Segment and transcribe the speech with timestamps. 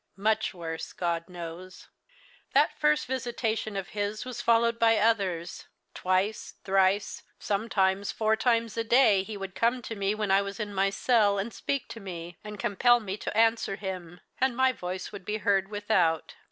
[0.17, 1.87] Much worse, God knows.
[2.53, 5.67] "That first visitation of his was followed by others.
[5.93, 10.59] Twice, thrice, sometimes four times a day, he would come to me when I was
[10.59, 14.71] in my cell, and speak to me, and compel me to answer him; and my
[14.71, 16.33] voice would be heard without.